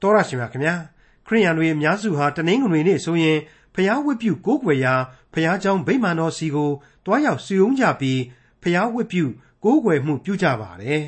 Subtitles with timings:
[0.00, 0.74] တော်ရရှိမြခင်ဗျာ
[1.26, 3.38] ခရိယန်တွေအများစုဟာတနင်္ဂနွေနေ့ဆိုရင်
[3.74, 4.94] ဖျားဝတ်ပြုကိုးကွယ်ရာ
[5.32, 6.70] ဖျားเจ้าဗိမာန်တော်စီကို
[7.04, 8.20] တွားရောက်စုယုံကြပြီး
[8.62, 9.24] ဖျားဝတ်ပြု
[9.64, 11.04] ကိုးကွယ်မှုပြုကြပါတယ်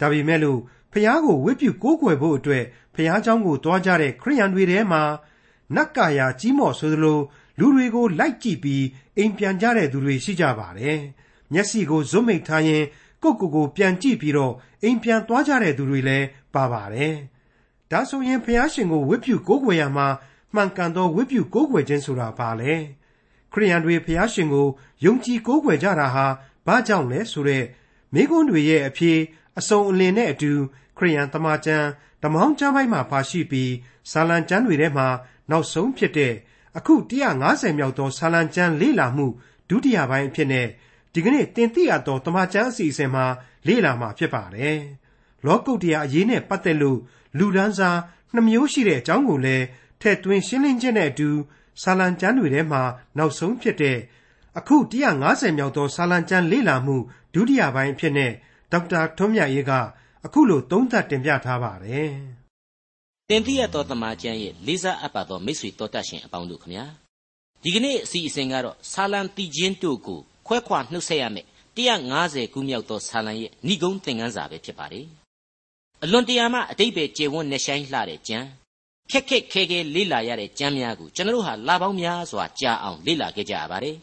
[0.00, 0.60] ဒါပေမဲ့လို့
[0.92, 2.64] ဖျားကိုဝတ်ပြုကိုးကွယ်ဖို့အတွက်
[2.94, 5.02] ဖျားเจ้าကိုတွားကြတဲ့ခရိယန်တွေထဲမှာ
[5.76, 7.18] နတ်ကာယာကြီးမော့ဆိုသလို
[7.58, 8.84] လူတွေကိုလိုက်ကြည့်ပြီး
[9.16, 10.98] အိမ်ပြန်ကြတဲ့သူတွေရှိကြပါတယ်
[11.52, 12.84] မျက်စိကိုဇွတ်မိတ်ထားရင်
[13.22, 17.14] ကိုယ့်ကိုယ်ကိုပြန်ကြည့်ပြီးတော့အိမ်ပြန်သွားကြတဲ့သူတွေလည်းပါပါတယ်။
[17.91, 20.07] ဒါဆိုရင်ဖះရှင်ကိုဝတ်ပြုကိုးကွယ်ရမှာ
[20.53, 22.73] မှန်ကန်သောဝတ်ပြုကိုးကွယ်ခြင်းဆိုတာဘာလဲ။
[23.53, 24.67] ခရိယန်တွေဖះရှင်ကို
[25.05, 26.25] ယုံကြည်ကိုးကွယ်ကြတာဟာ
[26.67, 27.65] ဘာကြောင့်လဲဆိုတော့
[28.13, 29.19] မိကွန်းတွေရဲ့အဖြစ်
[29.57, 30.51] အစုံအလင်နဲ့အတူ
[30.97, 31.87] ခရိယန်တမန်ကျမ်း
[32.23, 33.73] ဓမ္မောင်းကျမ်းပိုင်းမှာပါရှိပြီး
[34.11, 35.07] ဇာလံကျမ်းတွေထဲမှာ
[35.49, 36.33] နောက်ဆုံးဖြစ်တဲ့
[36.77, 36.93] အခု
[37.37, 39.27] 150မြောက်သောဇာလံကျမ်းလေ့လာမှု
[39.69, 40.67] ဒုတိယပိုင်းအဖြစ်နဲ့
[41.13, 43.25] ဒီကနေ့တင်ပြရသောတမန်ကျမ်းအစီအစဉ်မှာ
[43.67, 44.79] လေ့လာမှာဖြစ်ပါတယ်။
[45.47, 46.99] လောကုတ္တရာအရေးနဲ့ပတ်သက်လို့
[47.37, 47.99] လူဒန်းစား
[48.33, 49.65] နှမျိုးရှိတဲ့အကြောင်းကိုလည်း
[50.01, 51.29] ထည့်သွင်းရှင်းလင်းခြင်းနဲ့အတူ
[51.81, 52.81] ဆာလံကျမ်းတွေထဲမှာ
[53.17, 53.97] နောက်ဆုံးဖြစ်တဲ့
[54.57, 54.75] အခု
[55.17, 56.95] 150မြောက်သောဆာလံကျမ်းလေ့လာမှု
[57.33, 58.31] ဒုတိယပိုင်းအဖြစ်နဲ့
[58.71, 59.71] ဒေါက်တာထွန်းမြတ်ရေးက
[60.25, 62.11] အခုလိုသုံးသပ်တင်ပြထားပါတယ်။
[63.29, 66.85] တင်ပြရသောတမန်ကျမ်းရဲ့လေးစားအပ်ပါသောမိတ်ဆွေတော်တတ်ရှင်အပေါင်းတို့ခမညာ
[67.63, 71.45] ဒီကနေ့အစီအစဉ်ကတော့ဆာလံတီချင်းတို့ကိုခွဲခွာနှုတ်ဆက်ရမယ်
[71.77, 75.05] 150ခုမြောက်သောဆာလံရဲ့ဏိဂုံးသင်ခန်းစာပဲဖြစ်ပါတယ်
[76.03, 78.47] အလွန်တရာမှအတိတ်ပဲကျေဝန်းနေဆိုင်လှတဲ့ကျမ်း
[79.11, 83.97] ခက်ခက်ခဲခဲလေ့လာရတဲ့ကျမ်းများကိုကျွန်တော်ဟာလာပေါင်းများစွာကြာအောင်လေ့လာခဲ့ကြရပါတယ်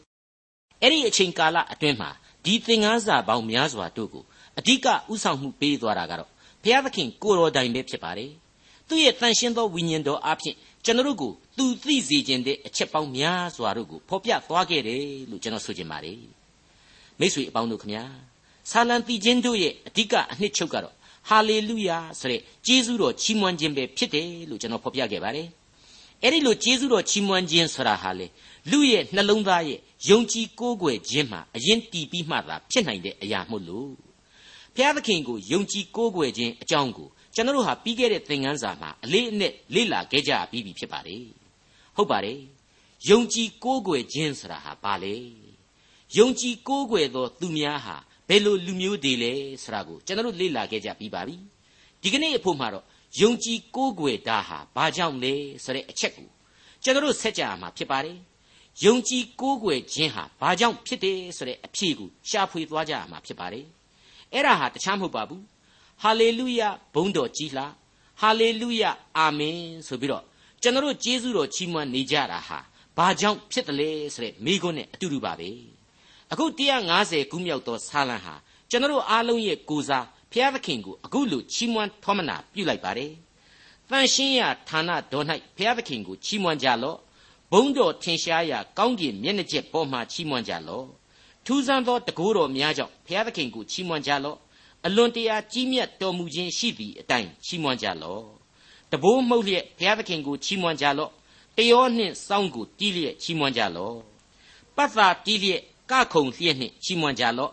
[0.81, 2.11] အဲ့ဒီအချိန်ကာလအတွင်းမှာ
[2.45, 4.25] ဒီသင်ခန်းစာပေါင်းများစွာတို့ကို
[4.59, 6.31] အဓိကဥဆောင်မှုပေးသွားတာကတော့
[6.62, 8.31] ဘုရားသခင်ကိုတော်တိုင်ပဲဖြစ်ပါတယ်
[8.89, 16.19] သူ့ရဲ့တန်ရှင်းသောဝိညာဉ်တော်အဖြစ်ကျွန်တော်တို့ကိုသူသိစေခြင်းတဲ့အချက်ပေါင်းများစွာတို့ကိုဖော်ပြသွားခဲ့တယ်လို့ကျွန်တော်ဆိုချင်ပါတယ်
[17.19, 18.05] မိတ်ဆွေအပေါင်းတို့ခမညာ
[18.70, 20.95] ဆာလံတီချင်းတို့ရဲ့အဓိကအနှစ်ချုပ်ကတော့
[21.28, 25.48] ဟာလေလုယာဆိုတဲ့ကျေးဇူးတော်ချီးမွမ်းခြင်းပဲဖြစ်တယ်လို့ကျွန်တော်ဖော်ပြခဲ့ပါတယ်
[26.22, 28.27] အဲ့ဒီလိုကျေးဇူးတော်ချီးမွမ်းခြင်းဆိုတာဟာလေ
[28.70, 33.91] လူရဲ့နှလုံးသားရဲ့ယုံကြည်ကိုးကွယ်ခြင်းမှာအရင်တည်ပြီးမှသာဖြစ်နိုင်တဲ့အရာမို့လို့
[34.75, 41.25] ဘုရားသခင်ကိုယုံကြည်ကိုးကွယ်ခြင်းအကြောင်းကိုကျွန်တော်တို့ဟာပြီးခဲ့တဲ့သင်ခန်းစာမှာအလေးအနက်လေ့လာခဲ့ကြပြီးပြီဖြစ်ပါတယ်
[41.97, 42.38] ဟုတ်ပါတယ်
[43.10, 45.15] ယုံကြည်ကိုးကွယ်ခြင်းဆိုတာဟာဘာလဲ
[46.19, 47.97] ယုံကြည်ကိုးကွယ်သောသူများဟာ
[48.28, 51.36] ဘယ်လိုလူမျိုးတွေလဲဆိုတာကိုကျွန်တော်တို့လေ့လာခဲ့ကြပြီးပါပြီ
[52.02, 52.84] ဒီကနေ့အဖို့မှာတော့
[53.20, 56.28] ယုံကြည်ကိုးကွယ်တာဟာဘာကြောင့်လဲဆိုတဲ့အချက်ကို
[56.82, 58.18] ကျွန်တော်တို့ဆက်ကြရမှာဖြစ်ပါတယ်
[58.84, 63.66] ယုံကြည်ကိုးကွယ်ခြင်းဟာဘာကြောင့်ဖြစ်တယ်ဆိုတဲ့အဖြေကိုရှာဖွေသွားကြရမှာဖြစ်ပါတယ်
[64.32, 65.42] အဲ့ဒါဟာတခြားမဟုတ်ပါဘူး
[66.02, 66.60] ဟာလေလုယ
[66.94, 67.72] ဘုန်းတော်ကြီးလား
[68.20, 68.82] ဟာလေလုယ
[69.18, 70.24] အာမင်ဆိုပြီးတော့
[70.62, 72.58] ကျွန်တော်တို့ကျေးဇူးတော်ချီးမွမ်းနေကြတာဟာ
[72.96, 75.73] ဘာကြောင့်ဖြစ်တယ်လဲဆိုတဲ့မိကွန်းနဲ့အတူတူပါပဲ
[76.34, 76.47] အခု
[76.89, 78.34] 150ခုမြောက်သောဆာလံဟာ
[78.71, 83.12] ကျွန်တော်အားလုံးရဲ့ကိုစားဘုရားသခင်ကိုအခုလိုချီးမွမ်းထောမနာပြုလိုက်ပါတယ်။
[83.91, 86.99] တန်ရှင်းရာဌာနတော်၌ဘုရားသခင်ကိုချီးမွမ်းကြလော့။
[87.53, 90.87] ဘုန်းတော်ထင်ရှားရာကောင်းကင်မျက်နှာကျက်ပေါ်မှချီးမွမ်းကြလော့။
[91.45, 94.39] ထူးဆန်းသောတကိုးတော်များကြောင့်ဘုရားသခင်ကိုချီးမွမ်းကြလော့။
[94.87, 98.25] အလွန်တရာကြီးမြတ်တော်မူခြင်းရှိသည့်အတိုင်းချီးမွမ်းကြလော့။
[98.91, 101.11] တဘိုးမှုတ်လျက်ဘုရားသခင်ကိုချီးမွမ်းကြလော့။
[101.56, 103.97] တယောနှင့်စောင်းကိုတီးလျက်ချီးမွမ်းကြလော့။
[104.77, 107.53] ပတ်သာတီးလျက် ကခုံလျက်နှင့်ချီးမွမ်းကြလော့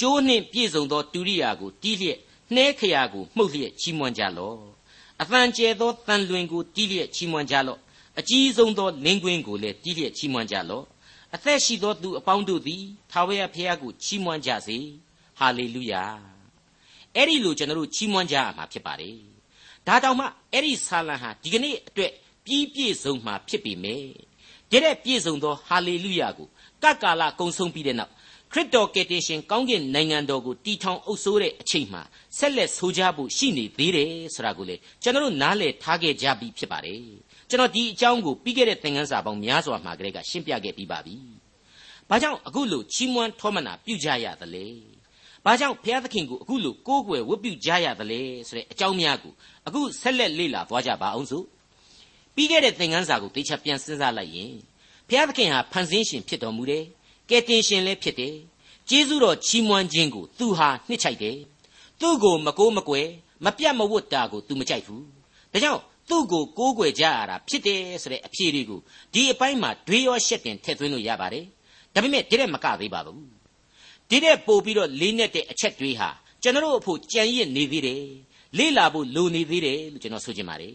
[0.00, 2.18] ကျိုးနှင့်ပြည့်စုံသောတူရိယာကိုတီးလျက်
[2.54, 4.58] နှဲခရာကိုမှုတ်လျက်ချီးမွမ်းကြလော့
[5.22, 7.78] အသံကျဲသောတန်လွင်ကိုတီးလျက်ချီးမွမ်းကြလော့
[8.18, 10.84] အကြီးဆုံးသောလင်းကွင်းကိုလည်းတီးလျက်ချီးမွမ်းကြလော့
[11.34, 14.78] အသက်ရှိသောသူအပေါင်းတို့သည်ထာဝရဘုရားကိုချီးမွမ်းကြစေ
[15.38, 16.04] ဟာလေလုယာ
[17.14, 19.18] အဲ့ဒီလိုကျွန်တော်တို့ချီးမွမ်းကြရမှာဖြစ်ပါတယ်
[19.86, 22.12] ဒါတောင်မှအဲ့ဒီဆာလံဟာဒီကနေ့အတွက်
[22.44, 24.08] ပြီးပြည့်စုံမှာဖြစ်ပေမယ့်
[24.70, 26.48] တဲ့ပြည့်စုံသောဟာလေလုယာကို
[26.84, 28.12] ကကာလကုံဆုံးပြီးတဲ့နောက်
[28.52, 32.02] ခရစ်တော်ကယ်တင်ရှင်ကောင်းကင်နိုင်ငံတော်ကိုတည်ထောင်အုပ်စိုးတဲ့အချိန်မှာ
[32.38, 37.00] ဆက်လက်ဆိုကြဖို့ရှိနေသေးတယ်ဆိုတာကိုလေကျွန်တော်တို့နားလည်ထားခဲ့ကြပြီးဖြစ်ပါတယ်
[37.50, 41.16] ကျွန်တော်ဒီအကြောင်းကိုပြီးခဲ့တဲ့သင်ခန်းစာပေါင်းများစွာမှာကလေးကရှင်းပြခဲ့ပြီးပါပြီ
[42.08, 44.66] ဘာကြောင့်အခုလိုချီးမွမ်းထောမနာပြုကြရသလဲ
[45.44, 49.32] ဘာကြောင့်ဘုရားသခင်ကိုအခုလိုကိုးကွယ်ဝတ်ပြုကြရသလဲဆိုတဲ့အကြောင်းများကို
[49.66, 51.44] အခုဆက်လက်လေ့လာသွားကြပါအောင်စို့
[52.34, 54.54] ပြီးခဲ့တဲ့သင်ခန်းစာကိုသေချာပြန်စဉ်းစားလိုက်ရင်
[55.08, 56.84] ဘုရားသခင်ဟာဖန်ဆင်းရှင်ဖြစ်တော်မူတယ်
[57.30, 58.36] ကယ်တင်ရှင်လည်းဖြစ်တယ်
[58.88, 61.38] ကျေးဇူးတော်ချီးမွမ်းခြင်းကိုသူဟာနှစ်ချိုက်တယ်
[62.00, 63.08] သူ့ကိုမကိုးမကွယ်
[63.44, 65.04] မပြတ်မဝတ်တာကို तू မကြိုက်ဘူး
[65.52, 68.80] ဒါကြောင့်သူ့ကိုကိုးကွယ်ကြရတာဖြစ်တယ်ဆိုတဲ့အဖြေတွေကို
[69.14, 71.44] ဒီအပိုင်းမှာတွေးရောရှက်တင်ထည့်သွင်းလို့ရပါတယ်
[71.94, 73.22] ဒါပေမဲ့ဒီတဲ့မကသေးပါဘူး
[74.10, 76.08] ဒီတဲ့ပို့ပြီးတော့လေးနဲ့တဲ့အချက်တွေးဟာ
[76.42, 78.04] ကျွန်တော်တို့အဖို့ကြံရစ်နေသေးတယ်
[78.58, 80.74] လေ့လာဖို့လိုနေသေးတယ်လို့ကျွန်တော်ဆိုချင်ပါတယ်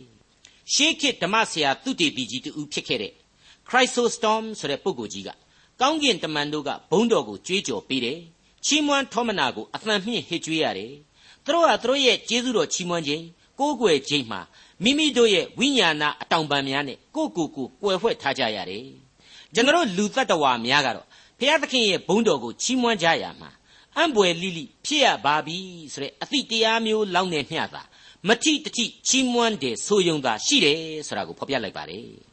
[0.74, 3.14] ရှေးခေတ်ဓမ္မဆရာသူတေပီကြီးတူဖြစ်ခဲ့တဲ့
[3.70, 5.30] Chrysostom ဆိုတဲ့ပုဂ္ဂိုလ်ကြီးက
[5.82, 8.20] ကောင်းကင်တမန်တို့ကဘုန်းတော်ကိုကြွေးကြော်ပေးတယ်
[8.66, 10.94] ချီးမွမ်းထောမနာကိုအသံမြင့်ဟစ်ကြွေးရတယ်
[11.46, 13.24] သူတို့ဟာသူတို့ရဲ့ကျေးဇူးတော်ချီးမွမ်းခြင်း
[13.60, 14.42] ကိုးကွယ်ခြင်းမှာ
[14.84, 18.86] မိမိတို့ရဲ့ဝိညာဏအတောင်ပံများနဲ့ကိုယ့်ကိုယ်ကိုကွယ်ဖွဲ့ထားကြရတယ်
[19.54, 21.06] ကျွန်တော်လူတ attva များကတော့
[21.40, 23.50] ဘုရားသခင်ရဲ့ဘုန်းတော်ကိုချီးမွမ်းကြရမှာ
[23.98, 25.58] အံ့ဘွယ်လိလိဖြစ်ရပါပြီ
[25.94, 27.84] ဆိုတဲ့အသည့်တရားမျိုးလောက်နဲ့မျှတာ
[28.28, 32.29] မထိတထိချီးမွမ်းတယ်ဆိုယုံသာရှိတယ်ဆိုတာကိုဖော်ပြလိုက်ပါတယ်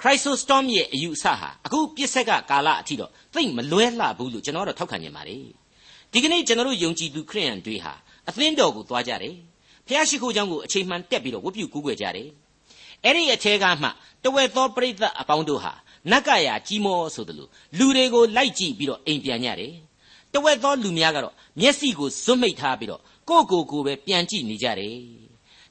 [0.00, 5.44] Chrysostom ရဲ့အယူအဆဟာအခုပြစ်ဆက်ကကာလအထိတော့သိမ့်မလွဲလှဘူးလို့ကျွန်တော်တော့ထောက်ခံနေပါတယ်။
[6.12, 7.92] ဒီကနေ့ကျွန်တော်တို့ယုံကြည်သူခရိယန်တွေဟာ
[8.28, 9.34] အသင်းတော်ကိုသွားကြတယ်။
[9.86, 12.28] ဖျားရှိခိုးကြောင်းကိုအချိန်မှန်တက်ပြီးတော့ဝတ်ပြုကူးကွယ်ကြတယ်။
[13.04, 13.88] အဲ့ဒီအထဲကမှ
[14.24, 15.72] တဝက်သောပရိသတ်အပေါင်းတို့ဟာ
[16.10, 19.74] နတ်ကရာကြီးမောဆိုသလိုလူတွေကိုလိုက်ကြည့်ပြီးတော့အိမ်ပြန်ကြတယ်။
[20.32, 25.25] တဝက်သောလူများကတော့မျက်စိကိုဇွတ်မိတ်ထားပြီးတော့ကိုယ့်ကိုယ်ကိုပဲပြန်ကြည့်နေကြတယ်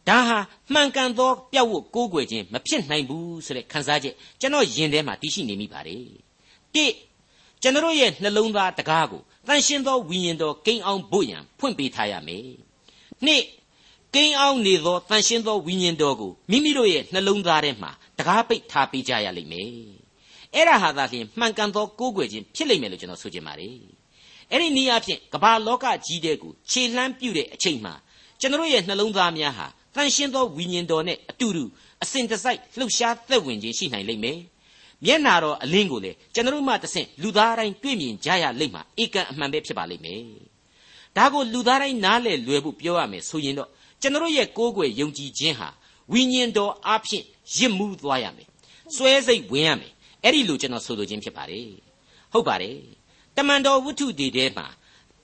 [0.10, 0.38] ဒါဟာ
[0.74, 6.06] မှန်ကန်သောပြတ်ဝတ်ကိုးကွယ်ခြင်းမဖြစ်နိုင်ဘူးဆိုတဲ့ခံစားချက်ကျွန်တော်ယင်ထဲမှာတရှိနေမိပါတယ်
[6.76, 6.86] တိ
[7.62, 12.48] ကျွန်တော်ရဲ့နှလုံးသားတကားကိုတန်ရှင်းသောဝိညာဉ်တော်ကိန်းအောင်ဖို့ရန်ဖွင့်ပေးထားရမယ်
[13.26, 13.44] နှစ်
[14.16, 19.70] ကိန်းအောင်နေသောတန်ရှင်းသောဝိညာဉ်တော်ကိုမိမိတို့ရဲ့နှလုံးသားထဲမှာတကားပိတ်ထားပေးကြရလိမ့်မယ်
[20.54, 23.78] အဲ့ဒါဟာသာလျှင်မှန်ကန်သောကိုးကွယ်ခြင်းဖြစ်လိမ့်မယ်လို့ကျွန်တော်ဆိုချင်ပါတယ်
[24.52, 27.94] အဲ့ဒီနည်းအားဖြင့်ကမ္ဘာလောကကြီးတဲ့ကိုခြေလှမ်းပြုတဲ့အချိန်မှာ
[28.40, 31.64] ကျွန်တော်ရဲ့နှလုံးသားများဟာ တန်ရှင်းသောဝိညာဉ်တော်နဲ့အတူတူ
[32.04, 34.40] အစဉ်တစိုက်လှုပ်ရှားသက်ဝင်ခြင်းရှိနိုင်လိမ့်မယ်
[35.06, 40.22] မျက်နာတော်အလင်းကိုလေကျွန်တော်မှတဆင့်လူသားတိုင်းတွေ့မြင်ကြရလိမ့်မှာဧကန်အမှန်ပဲဖြစ်ပါလိမ့်မယ်
[41.18, 43.70] ဒါကိုလူသားတိုင်းနားလည်လွယ်ဖို့ပြောရမယ်ဆိုရင်တော့
[44.02, 45.70] ကျွန်တော်ရဲ့ကိုးကွယ်ယုံကြည်ခြင်းဟာ
[46.14, 47.24] ဝိညာဉ်တော်အဖြစ်
[47.56, 48.48] ရစ်မှုသွားရမယ်
[48.96, 49.92] စွဲစိတ်ဝင်ရမယ်
[50.24, 51.70] အဲ့ဒီလိုကျွန်တော်ဆိုလိုခြင်းဖြစ်ပါတယ်
[52.34, 52.78] ဟုတ်ပါတယ်
[53.36, 54.68] တမန်တော်ဝတ္ထုတွေထဲမှာ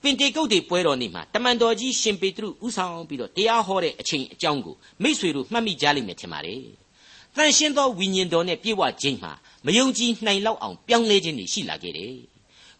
[0.02, 6.62] ပင်တေကုတ်တွေပွဲတော်နေ့မှာတမန်တော်ကြီးရှင်ပေတရုဥဆောင်ပြီးတော့တရားဟောတဲ့အချိန်အကြောင်းကိုမိษွေတို့မှတ်မိကြလိမ့်မယ်ထင်ပါတယ်
[7.36, 9.32] တန်ရှင်းသောဝိညာဉ်တော်နဲ့ပြည့်ဝခြင်းမှာ
[9.66, 12.14] မယုံကြည်နိုင်လောက်အောင်ပြောင်းလဲခြင်းတွေရှိလာခဲ့တယ်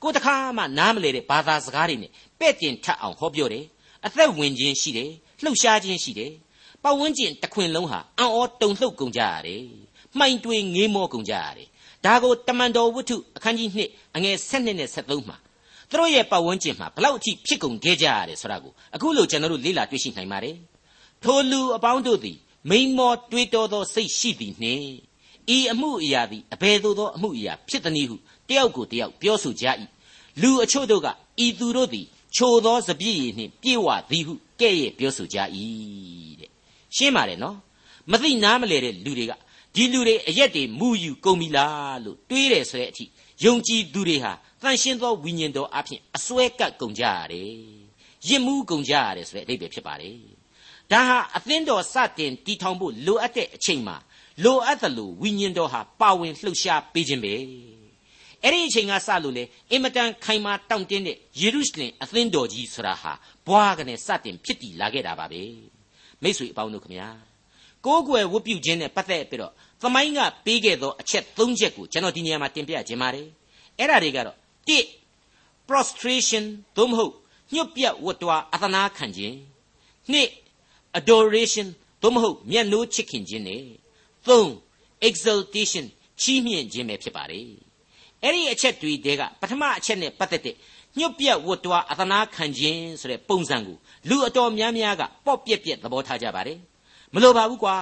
[0.02, 3.64] ကိုတခါမှနားမလဲတဲ့ဘာသာစကားတွေနဲ့ပဲ့တင်ထပ်အောင်ဟောပြောတယ်
[4.06, 5.10] အသက်ဝင်ခြင်းရှိတယ်
[5.42, 6.32] လှုပ်ရှားခြင်းရှိတယ်
[6.82, 9.64] ပတ်ဝန်းကျင်တစ်ခွင်လုံးဟာအံ့ဩတုန်လှုပ်ကုန်ကြရတယ်
[10.18, 11.68] မှိုင်တွေငေးမောကုန်ကြရတယ်
[12.04, 15.36] ဒါကိုတမန်တော်ဝတ္ထုအခန်းကြီး2အငယ်7နဲ့73မှာ
[15.92, 20.56] သူတို့ရဲ့ပတ်ဝန်းကျင်မှာဘလောက်အထိဖြစ်ကုန်ခဲ့ကြရတယ်ဆိုတာကိုအခုလို့ကျွန်တော်တို့လေ့လာတွေ့ရှိနိုင်ပါတယ်
[21.22, 22.38] ထိုလူအပေါင်းတို့သည်
[22.70, 24.86] မိန်မောတွေးတောသောစိတ်ရှိသည်နှင့်
[25.56, 28.16] ဤအမှုအရာသည်အဘယ်သို့သောအမှုအရာဖြစ်သည်ဟု
[28.48, 29.66] တယောက်ကိုတယောက်ပြောဆိုကြ၏
[30.42, 31.08] လူအချို့တို့က
[31.44, 32.06] ဤသူတို့သည်
[32.36, 35.38] ချိုသောစပြည့်ရည်နှင့်ပြေဝသည်ဟုကဲ့ရဲ့ပြောဆိုကြ၏
[36.40, 36.50] တဲ့
[36.96, 37.56] ရှင်းပါတယ်နော်
[38.10, 39.32] မသိနားမလဲတဲ့လူတွေက
[39.74, 43.04] ဒီလူတွေအရက်တွေမူယူကုန်ပြီလားလို့တွေးတယ်ဆိုတဲ့အထိ
[43.44, 47.50] ယုံကြည်သူတွေဟာတန်ရှင်းသောဝိညာဉ်တော်အဖြစ်အစွဲကပ်ကုန်ကြရတယ်
[48.28, 50.16] ရစ်မှုကုန်ကြရတယ်ဆိုတဲ့အဓိပ္ပာယ်ဖြစ်ပါတယ်
[50.92, 53.96] ဒါဟာအသင်းတော်စတင်တည်ထောင်ဖို့လိုအပ်တဲ့အချိန်မှာ
[54.44, 57.34] လိုအပ်သလိုဝိညာဉ်တော်ဟာပါဝင်လှုပ်ရှားပေးခြင်းပဲ
[58.42, 63.12] အဲ့ဒီအချိန်ကစလို့လေအင်မတန်ခိုင်မာတောင့်တင်းတဲ့ယေရုရှလင်အသင်းတော်ကြီးဆိုတာဟာ
[63.46, 65.42] ဘွားကနေစတင်ဖြစ်တည်လာခဲ့တာပါပဲ
[66.22, 67.08] မိတ်ဆွေအပေါင်းတို့ခမညာ
[67.86, 69.52] ကိုးကွယ်ဝတ်ပြုခြင်းနဲ့ပတ်သက်ပြီးတော့
[69.82, 73.26] သမိုင်းကပေးခဲ့သောအချက်၃ချက်ကိုကျွန်တော်ဒီနေရာမှာတင်ပြခြင်းပါတယ်
[73.78, 74.36] အဲ့ဒါတွေကတော့
[75.08, 76.44] 1 prostration
[76.76, 77.12] သို့မဟုတ်
[77.52, 79.36] ညှို့ပြတ်ဝတ်တွားအသနာခံခြင်း
[80.12, 81.66] 2 adoration
[82.02, 83.64] သို့မဟုတ်မျက်နှိုးချစ်ခင်ခြင်းနဲ့
[84.26, 85.84] 3 exaltation
[86.20, 87.46] ချီးမြှင့်ခြင်းပဲဖြစ်ပါတယ်
[88.22, 90.56] အဲ့ဒီအချက်တွေတဲကပထမအချက်နဲ့ပတ်သက်တဲ့
[90.98, 93.76] ညှို့ပြတ်ဝတ်တွားအသနာခံခြင်းဆိုတဲ့ပုံစံကို
[94.08, 96.58] လူအတော်များများကပေါ့ပြက်ပြက်သဘောထားကြပါတယ်
[97.14, 97.76] မလိုပါဘူးကွာ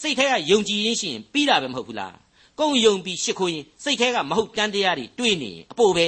[0.00, 2.14] စိတ်ထဲကယုံကြည်ရင်းရှိရင်ပြီးတာပဲမဟုတ်ဘူးလား
[2.60, 6.06] ကုံယုံပြီးရှ िख ိုးရင်စိတ်ထဲကမဟုတ်တန်တရားတွေတွေးနေရင်အပိုပဲ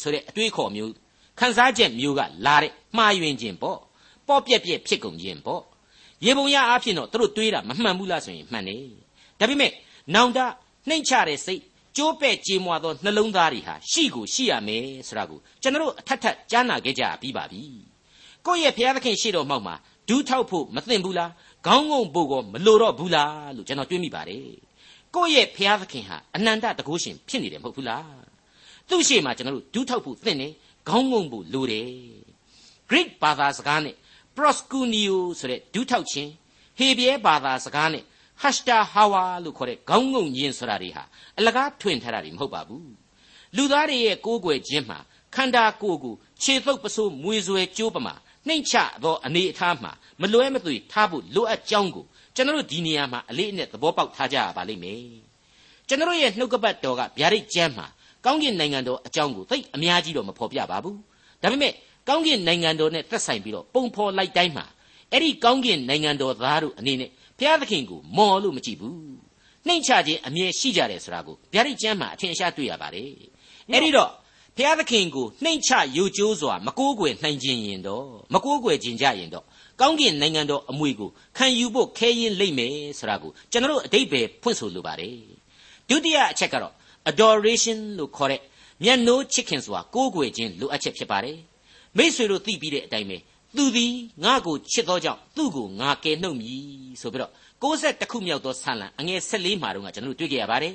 [0.00, 0.92] ဆိုတဲ့အတွေးခေါ်မျိုး
[1.38, 3.78] ခန်းစားချက်မျိုးကလာတဲ့မှားယွင်းခြင်းပေါ့
[4.28, 5.62] ပေါ့ပြက်ပြက်ဖြစ်ကုန်ခြင်းပေါ့
[6.24, 8.82] ရေပုံရအားဖြင့်တော့သူတို့တွေးတာမမှန်ဘူးလားဆိုရင်မှန်တယ်
[9.38, 9.72] ဒါပေမဲ့
[10.14, 10.38] နောင်တ
[10.88, 11.62] နှိမ့်ချတဲ့စိတ်
[11.96, 17.62] ကျိုးပဲ့ကြေးမွာသောနှလုံးသားတွေဟာရှိကိုရှိရမယ်ဆိုတာကိုကျွန်တော်အထက်ထက်ကြားနာခဲ့ကြပြီးပါပြီ
[18.46, 19.74] ကိုယ့်ရဲ့ဘုရားသခင်ရှေ့တော်မှောက်မှာ
[20.08, 21.30] ဒူးထောက်ဖို့မသင့်ဘူးလား
[21.66, 24.46] ခေါင်းငုံဖို့ကောမလိုတော့ဘူးလားလို့ကျွန်တော်တွေးမိပါတယ်
[25.14, 28.18] ကိုယ့်ရဲ့ဖျားသခင်ဟာအနန္တတကုရှင်ဖြစ်နေတယ်မဟုတ်ဘူးလား
[28.88, 30.52] သူ့ရှေ့မှာကျွန်တော်တို့ဒူးထောက်ဖို့သင့်တယ်
[30.88, 31.90] ခေါင်းငုံဖို့လိုတယ်
[32.90, 33.94] Greek ဘာသာစကားနဲ့
[34.36, 36.30] proskuneo ဆိုတဲ့ဒူးထောက်ခြင်း
[36.78, 38.04] ဟေဘရဲဘာသာစကားနဲ့
[38.42, 41.04] hashta hawa လို့ခေါ်တဲ့ခေါင်းငုံခြင်းဆိုတာတွေဟာ
[41.38, 42.90] အလကားထွင်ထားတာတွေမဟုတ်ပါဘူး
[43.56, 44.98] လူသားတွေရဲ့ကိုးကွယ်ခြင်းမှာ
[45.34, 48.14] ခန္ဓာကိုယ်ကိုခြေသုပ်ပစိုးမွေဆွဲကြိုးပမာ
[48.46, 52.04] နှိမ့်ချသောအနေအထားမှာမလွဲမသွေထားဖို့လိုအပ်ကြောင်းကို
[52.34, 55.02] ကျွန်တော်တို့ဒီနေရာမှာအလေးအနက်သဘောပေါက်ထားကြရပါလိမ့်မယ်
[55.88, 57.86] ကျွန်တော်ရဲ့နှုတ်ကပတ်တော်ကဗျာဒိတ်ကျမ်းမှာ
[58.24, 60.98] ကောင်းကင်နိုင်ငံတော်အကြောင်းကိုသိအများကြီးတော့မဖော်ပြပါဘူး
[61.42, 61.72] ဒါပေမဲ့
[62.08, 64.66] ကောင်းကင်နိုင်ငံတော်နဲ့သက်ဆိုင်ပြီးတော့ပုံဖော်လိုက်တိုင်းမှာ
[65.12, 68.96] အဲ့ဒီကောင်းကင်နိုင်ငံတော်သားတို့အနေနဲ့ဘုရားသခင်ကိုမော်လို့မကြည့်ဘူး
[69.66, 73.10] နှိမ့်ချခြင်းအမြဲရှိကြတယ်ဆိုတာကိုဗျာဒိတ်ကျမ်းမှာအထင်ရှားတွေ့ရပါတယ်
[73.70, 74.10] အဲ့ဒီတော့
[74.58, 79.44] ဘုရားသခင်ကိုနှိမ့်ချယိုကျိုးစွာမကိုးကွယ်နိုင်ခြင်းရင်တော့မကိုးကွယ်ခြင်းကြရင်တော့
[79.80, 85.16] ကောင်းကင်နိုင်ငံတော်အမွေကိုခံယူဖို့ခဲရင်လိမ့်မယ်ဆိုတာကိုကျွန်တော်တို့အတိတ်ပဲဖွင့်ဆိုလိုပါတယ်
[85.88, 86.74] ဒုတိယအချက်ကတော့
[87.10, 88.40] adoration လို့ခေါ်တဲ့
[88.84, 91.38] မျက်နှိုးချစ်ခင်စွာကိုးကွယ်ခြင်းလိုအပ်ချက်ဖြစ်ပါတယ်
[91.96, 93.16] မိษွေတို့သိပြီးတဲ့အတိုင်းပဲ
[93.56, 93.92] သူသည်
[94.24, 96.62] ငါ့ကိုချစ်သောကြောင့်သူ့ကိုငါကယ်နှုတ်မည်
[97.00, 100.74] ဆိုပြီးတော့60ခုမြောက်သောဆာလံအငယ်14မှာတော့ကျွန်တော်တို့တွေ့ကြရပါတယ်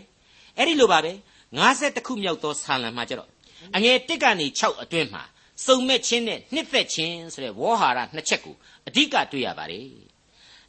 [0.57, 1.11] အဲ့ဒီလိုပါပဲ
[1.59, 3.32] 50ခုမြောက်သောဆာလံမှာကျတော့
[3.75, 5.23] အငယ်1ကနေ6အတွင်းမှာ
[5.65, 8.55] စုံမဲ့ခြင်းနဲ့နှစ်သက်ခြင်းဆိုတဲ့ဝေါ်ဟာရနှစ်ချက်ကို
[8.87, 9.87] အဓိကတွေ့ရပါတယ်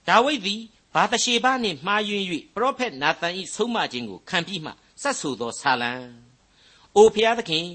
[0.08, 0.60] ဒါဝိဒ်သည်
[0.94, 2.24] ဘာသရှေဘနှင့်မှားယွင်း၍
[2.54, 4.70] ပရောဖက်နာသန်၏ဆုံးမခြင်းကိုခံပြီးမှ
[5.02, 5.92] ဆက်ဆိုသောဆာလံ။
[6.96, 7.66] အိုဖျားသခင်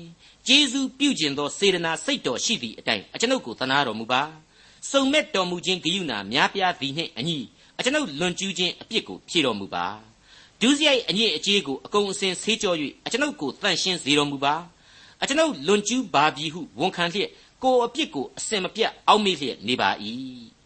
[0.47, 4.21] ဂျေဇုပြုကျင်သောစေတနာစိတ်တော်ရှိသည့်အတိုင်းအကျွန်ုပ်ကိုသနာတော်မူပါ။
[4.91, 7.37] စုံမဲ့တော်မူခြင်းဂိယူနာများပြားသည်နှင့်အညီ
[7.77, 9.85] အကျွန်ုပ်လွန်ကျူးခြင်းအပြစ်ကိုဖြေတော်မူပါ။
[10.61, 12.73] ဒုစရိုက်အညစ်အကြေးကိုအကုန်အစင်ဆေးကြော၍
[13.05, 14.55] အကျွန်ုပ်ကိုတန့်ရှင်းစေတော်မူပါ။
[15.21, 17.29] အကျွန်ုပ်လွန်ကျူးပါပြီဟုဝန်ခံလျက်
[17.63, 19.89] ကိုအပြစ်ကိုအစင်မပြတ်အောက်မေ့လျက်နေပါ၏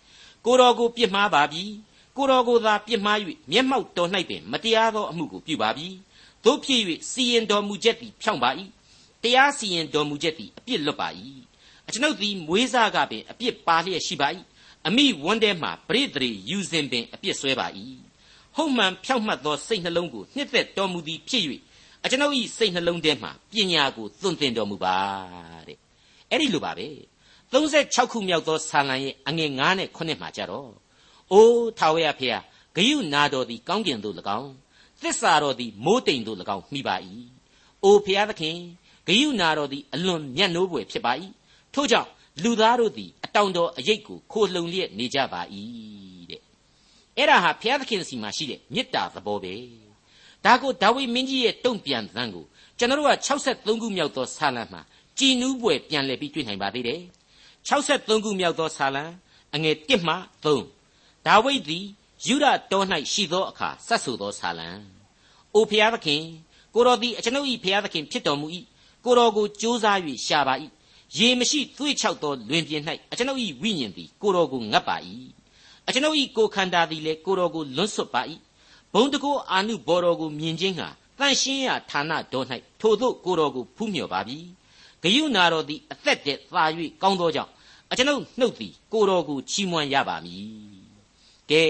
[0.45, 1.63] ။ကိုတော်ကိုပြစ်မှားပါပြီ။
[2.17, 3.17] ကိုတော်ကိုသာပြစ်မှား၍
[3.51, 5.87] မျက်မှောက်တော်၌ပင်မတရားသောအမှုကိုပြုပါပြီ။
[6.45, 6.81] တို့ဖြစ်၍
[7.11, 8.49] စီရင်တော်မူချက်သည်ဖြောင့်ပါ၏
[9.23, 11.09] တရားစီရင်တော်မူချက်သည်အပြစ်လွတ်ပါ၏
[11.87, 14.27] အကျွန်ုပ်သည်မွေးစားကပင်အပြစ်ပါလျက်ရှိပါ၏
[14.87, 17.67] အမိဝန်းထဲမှပရိသေယူစဉ်ပင်အပြစ်ဆွဲပါ၏
[18.55, 21.43] ဟုတ်မှန်ဖြောင့်မှတ်သောစိတ်နှလုံးကိုနှစ်သက်တော်မူသည်ဖြစ်၍
[22.03, 24.97] အကျွန်ုပ်၏စိတ်နှလုံးထဲမှပညာကိုသွန်သင်တော်မူပါ
[25.67, 25.77] တဲ့
[26.29, 26.87] အဲ့ဒီလိုပါပဲ
[27.51, 30.71] 36ခုမြောက်သောဆာလံရဲ့အငယ်9နဲ့9မှာကြတော့
[31.31, 32.39] အိုးထာဝရဖေဟာ
[32.75, 34.51] ဂယုနာတော်သည်ကောင်းကင်သို့၎င်း
[35.01, 36.95] သစ္စာတော်သည်မိုးတိမ်သို့၎င်းမိပါ၏။
[37.83, 38.57] အိုဖျားသခင်
[39.07, 41.13] ဂယုနာတော်သည်အလွန်မြတ်နိုးပွေဖြစ်ပါ၏။
[41.73, 42.09] ထို့ကြောင့်
[42.43, 45.41] လူသားတို့သည်အတောင်တော်အရေးကိုခိုလှုံလျက်နေကြပါ၏
[46.29, 46.41] တဲ့။
[47.17, 49.55] အဲ့ဒါဟာဖျားသခင်စီမှာရှိတဲ့မေတ္တာသဘောပဲ။
[50.45, 52.45] ဒါကိုဒါဝိမင်းကြီးရဲ့တုံ့ပြန်သံကို
[52.77, 54.81] ကျွန်တော်တို့က63ခုမြောက်သောဆာလံမှာ
[55.19, 57.01] ကြည်နူးပွေပြန်လည်ပြီးတွေ့နိုင်ပါသေးတယ်။
[57.69, 59.03] 63ခုမြောက်သောဆာလံ
[59.55, 61.85] အငယ်1မှ3ဒါဝိဒ်သည်
[62.27, 64.69] ယူဒတော၌ရှိသောအခါဆက်ဆူသောဆာလံ
[65.55, 66.23] အိုဖျားသခင်
[66.73, 68.47] ကိုတော်သည်အကျွန်ုပ်၏ဖျားသခင်ဖြစ်တော်မူ၏
[69.05, 69.97] ကိုတော်ကိုကြိုးစား၍
[70.27, 70.55] ရှာပါ၏
[71.17, 72.81] ရေမရှိသွေ့ချောက်သောလွင်ပြင်၌
[73.11, 74.97] အကျွန်ုပ်၏ဝိညာဉ်သည်ကိုတော်ကိုငတ်ပါ၏
[75.87, 78.21] အကျွန်ုပ်၏ကိုခန္ဓာသည်လည်းကိုတော်ကိုလွတ်ဆွတ်ပါ၏
[78.93, 80.87] ဘုံတကောအာနုဘော်တော်ကိုမြင်ခြင်းဟာ
[81.19, 82.45] တန်ရှင်းရာဌာနတော်၌
[82.81, 84.37] ထိုသို့ကိုတော်ကိုဖူးမြော်ပါပြီ
[85.03, 86.63] ဂယုနာတော်သည်အသက်တည်းသာ၍
[87.01, 87.51] ကောင်းသောကြောင့်
[87.91, 90.45] အကျွန်ုပ်နှုတ်သည်ကိုတော်ကိုချီးမွမ်းရပါမည်
[91.51, 91.65] ကဲ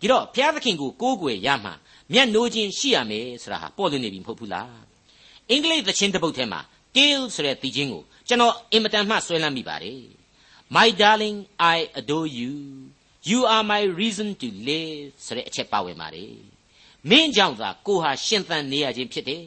[0.00, 1.74] ဒီတော့ဘုရားသခင်ကိုကိုးကွယ်ရမှာ
[2.12, 4.74] မျက်နှိုးခြင်းရှိရမယ်ဆိုတာဟာပေါ်လွင်နေပြီမဟုတ်ဘူးလား
[5.50, 6.60] အင်္ဂလိပ်သချင်းတစ်ပုဒ်ထဲမှာ
[6.94, 10.02] till ဆိုတဲ့သီချင်းကိုကျွန်တော်အင်မတန်မှဆွဲလန်းမိပါတယ်
[10.74, 11.38] My darling
[11.74, 12.52] I adore you
[13.30, 16.34] you are my reason to live ဆိုတဲ့အချက်ပါဝင်ပါတယ်
[17.10, 19.44] မင်းကြောင့်သာကိုဟာရှင်သန်နေရခြင်းဖြစ်တယ်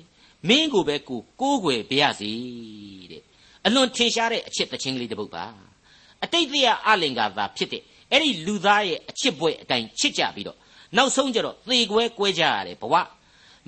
[0.48, 2.32] မင်းကိုပဲကိုကိုးကွယ်ပါရစေ
[3.12, 3.22] တဲ့
[3.66, 5.46] အလွန်ထင်ရှားတဲ့အချက်သချင်းကလေးတစ်ပုဒ်ပါ
[6.24, 10.58] အတိတ်တရားအလင်္ကာသာဖြစ်တဲ့အဲ့ဒီလူသားရဲ့အချစ်ပွဲအတိုင်းချစ်ကြပြီးတော့
[10.98, 12.96] နောက်ဆုံးကျတော့သေကွဲကွဲကြရတယ်ဘဝ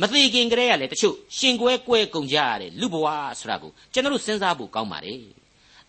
[0.01, 3.07] မသေးခင်ကတည်းကလည်းတချို့ရှင်ကွဲကွဲကုန်ကြရတယ်လူဘဝ
[3.39, 5.21] ဆိုတာကိုကျွန်တော်တို့စဉ်းစားဖို့ကောင်းပါတယ်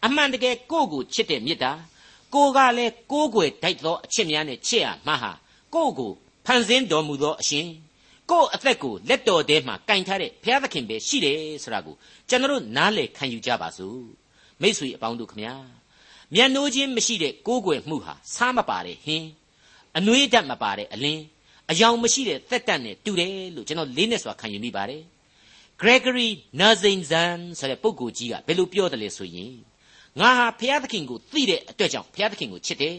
[0.05, 1.73] အမှန်တကယ်ကိုယ့်ကိုချစ်တဲ့မေတ္တာ
[2.35, 5.33] ကိုကလည်းကိုးကွယ်တိုက်သောအချစ်များနဲ့ချစ်ရမှာဟာ
[5.75, 6.13] ကိုယ့်ကို
[6.47, 7.69] ဖန်ဆင်းတော်မူသောအရှင်
[8.31, 11.95] ကိုယ့်အသက်ကိုလက်တော်ထဲမှာကင်ထားတဲ့ဘုရားသခင်ပဲရှိတယ်ဆိုတာကို
[12.29, 14.01] ကျွန်တော်တို့နားလည်ခံယူကြပါစို့
[14.61, 15.55] မိတ်ဆွေအပေါင်းတို့ခမညာ
[16.35, 19.29] မျက်နှိုးချင်းမရှိတဲ့ကိုးကွယ်မှုဟာစားမပါတဲ့ဟင်း
[19.99, 21.23] အနှွေးတတ်မပါတဲ့အလင်း
[21.71, 25.03] အယောင်မရှိတဲ့သက်တတ်နဲ့တူတယ်လို့ကျွန်တော်လေးနဲ့စွာခံယူမိပါတယ်
[25.81, 26.31] Gregory
[26.61, 29.55] Nazianzen ဆိုတဲ့ပုဂ္ဂိုလ်ကြီးကဘယ်လိုပြောတယ်လဲဆိုရင်
[30.21, 32.97] ငါဟာဘုရားသခင်ကိုသိတဲ့အတွက်ကြောင့်ဘုရားသခင်ကိုချစ်တယ်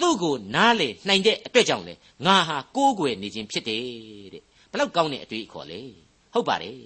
[0.00, 1.94] သူ့ကိုနားလေနိုင်တဲ့အတွက်ကြောင့်လေ
[2.26, 3.82] ငါဟာကိုးကွယ်နေခြင်းဖြစ်တယ်
[4.34, 5.80] တဲ့ဘလောက်ကောင်းတဲ့အတွေ့အခေါ်လဲ
[6.32, 6.78] ဟုတ်ပါတယ်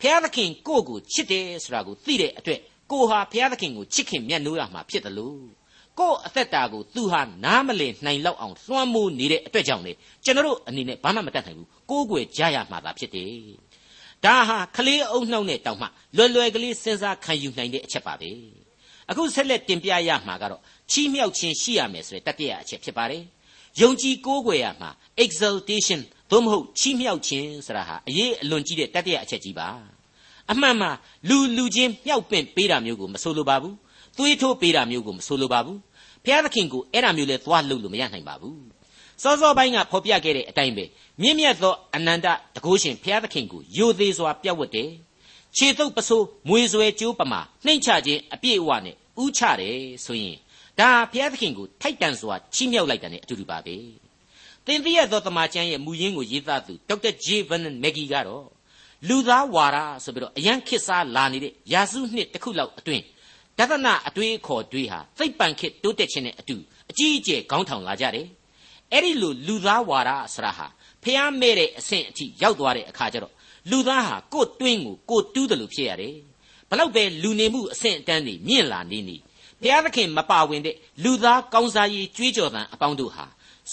[0.00, 5.40] ဘုရားသခင်ကိုယ့်ကိုချစ်တယ်ဆိုတာကိုသိတဲ့အတွက်ကိုဟာဘုရားသခင်ကိုချစ်ခင်မြတ်နိုးရမှာဖြစ်တယ်လို့
[5.98, 9.92] ကိုယ့်အသက်တာကိုသူဟာနားမလည်နိုင်လောက်အောင်လွှမ်းမိုးနေတဲ့အတွက်ကြောင့်လေ
[10.24, 13.32] ကျွန်တော်တို့အနေနဲ့ဘာမှမတတ်နိုင်ဘူးကိုးကွယ်ကြရမှာသာဖြစ်တယ်
[14.24, 18.30] ဒါဟာကလေးအုံနှောက်နဲ့တောင်မှလွယ်လွယ်ကလေးစဉ်းစားခံယူနိုင်တဲ့အချက်ပါပဲ
[19.10, 20.60] အခုဆက်လက်တင်ပြရမှာကတော့
[20.90, 23.22] ချီးမြှောက်ခြင်းရှိရမယ်ဆိုတဲ့တတိယအချက်ဖြစ်ပါတယ်
[23.80, 24.90] ယုံကြည်ကိုးကွယ်ရမှာ
[25.24, 29.68] exaltation သို့မဟုတ်ချီးမြှောက်ခြင်းဆိုတာဟာအရေးအလွန်ကြီးတဲ့တတိယအချက်ကြီးပါ
[30.52, 30.88] အမှန်မှ
[31.28, 33.74] လူလူချင်းမြှောက်ပင့်ပေးတာမျိုးကိုမဆိုလိုပါဘူး
[34.16, 35.78] သွေးထိုးပေးတာမျိုးကိုမဆိုလိုပါဘူး
[36.24, 38.60] ဘုရားသခင်ကိုအဲ့ဒါမျိုးလဲသွားလုပ်လို့မရနိုင်ပါဘူး
[39.22, 40.84] စောစောပိုင်းကဖော်ပြခဲ့တဲ့အတိုင်းပဲ
[41.22, 44.90] မြင့်မြတ်သောအနန္တတကုရှင်ဘုရားသခင်ကိုယိုသေးစွာပြတ်ဝတ်တယ်
[45.56, 50.36] ခြေတုပ်ပစိုးမွေဆွဲကြိုးပမာနှိမ့်ချခြင်းအပြည့်အဝနဲ့ဥချတယ်ဆိုရင်
[50.78, 53.76] ဒါဘုရားသခင်ကိုထိုက်တန်စွာချီးမြှောက်လိုက်တယ်နဲ့အတူတူပါပဲ
[54.66, 58.46] သင်သိရသောတမန်ကျမ်းရဲ့မူရင်းကိုရေးသားသူဒေါက်တာဂျေဗန်မက်ဂီကတော့
[59.08, 63.04] လူသားဝါဒဆိုပြီးတော့အရန်ခစ်စားလာနေတဲ့ရာစုနှစ်တစ်ခုလောက်အတွင်း
[63.58, 66.56] ဒသနအတွေးခေါ်တွေးဟာသိပ်ပန်ခစ်တိုးတက်ခြင်းနဲ့အတူ
[66.90, 68.26] အကြီးအကျယ်ခေါင်းထောင်လာကြတယ်
[68.92, 70.66] အဲ့ဒီလိုလူသားဝါဒဆရာဟာ
[71.02, 73.32] ဖျားမဲ့တဲ့အဆင့်အထိရောက်သွားတဲ့အခါကျတော့
[73.70, 76.16] လူသားဟာကိုယ်တွင်းကိုကိုယ်တူးတယ်လို့ဖြစ်ရတယ်
[76.70, 79.16] ဘလောက်ပဲလူနေမှုအဆင့်အတန်းတွေမြင့်လာနေနေ
[79.62, 83.24] ဘုရားသခင်မပါဝင်တဲ့လူသားကောင်းစားရေးကြွေးကြော်သံအပေါင်းတို့ဟာ